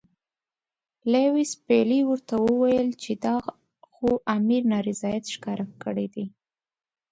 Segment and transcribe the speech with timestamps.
[1.11, 3.35] لیویس پیلي ورته وویل چې دا
[3.93, 6.25] خو امیر نارضاییت ښکاره کړی دی.